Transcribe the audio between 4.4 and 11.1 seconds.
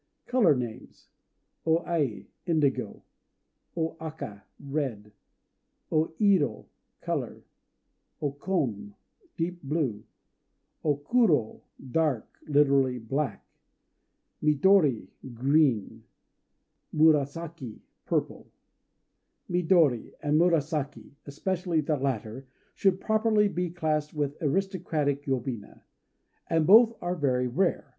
"Red." O Iro "Color." O Kon "Deep Blue." O